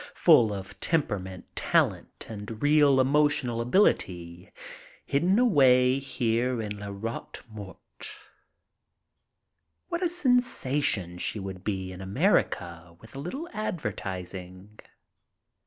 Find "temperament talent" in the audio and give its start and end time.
0.79-2.25